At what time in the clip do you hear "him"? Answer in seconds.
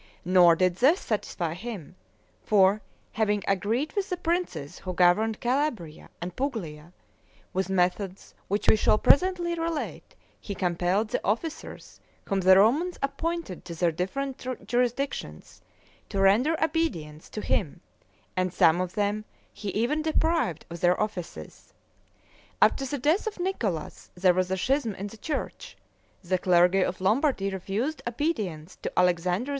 1.53-1.95, 17.41-17.79